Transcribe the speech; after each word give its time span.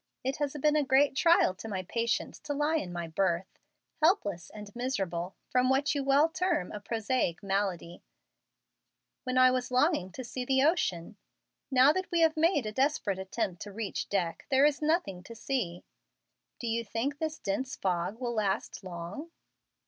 It 0.23 0.37
has 0.37 0.53
been 0.53 0.75
a 0.75 0.83
great 0.83 1.15
trial 1.15 1.53
to 1.53 1.67
my 1.67 1.83
patience 1.83 2.39
to 2.39 2.55
lie 2.55 2.77
in 2.77 2.91
my 2.91 3.07
berth, 3.07 3.59
helpless 4.01 4.49
and 4.49 4.75
miserable 4.75 5.35
from 5.51 5.69
what 5.69 5.93
you 5.93 6.03
well 6.03 6.27
term 6.27 6.71
a 6.71 6.79
'prosaic 6.79 7.43
malady,' 7.43 8.01
when 9.25 9.37
I 9.37 9.51
was 9.51 9.69
longing 9.69 10.11
to 10.13 10.23
see 10.23 10.43
the 10.43 10.63
ocean. 10.63 11.17
Now 11.69 11.93
that 11.93 12.09
we 12.09 12.21
have 12.21 12.35
made 12.35 12.65
a 12.65 12.71
desperate 12.71 13.19
attempt 13.19 13.61
to 13.61 13.71
reach 13.71 14.09
deck, 14.09 14.47
there 14.49 14.65
is 14.65 14.81
nothing 14.81 15.21
to 15.21 15.35
see. 15.35 15.83
Do 16.59 16.65
you 16.65 16.83
think 16.83 17.19
this 17.19 17.37
dense 17.37 17.75
fog 17.75 18.19
will 18.19 18.33
last 18.33 18.83
long?" 18.83 19.29